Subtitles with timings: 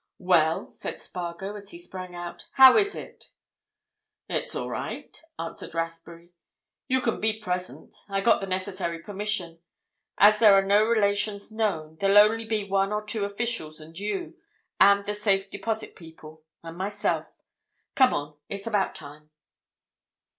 [0.17, 3.29] "Well?" said Spargo, as he sprang out: "How is it?"
[4.27, 6.31] "It's all right," answered Rathbury.
[6.87, 9.59] "You can be present: I got the necessary permission.
[10.17, 14.37] As there are no relations known, there'll only be one or two officials and you,
[14.79, 17.27] and the Safe Deposit people, and myself.
[17.93, 19.29] Come on—it's about time."